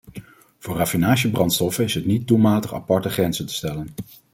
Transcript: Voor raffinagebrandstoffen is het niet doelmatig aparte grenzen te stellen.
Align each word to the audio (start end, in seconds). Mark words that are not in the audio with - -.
Voor 0.59 0.77
raffinagebrandstoffen 0.77 1.83
is 1.83 1.93
het 1.93 2.05
niet 2.05 2.27
doelmatig 2.27 2.73
aparte 2.73 3.09
grenzen 3.09 3.47
te 3.47 3.53
stellen. 3.53 3.87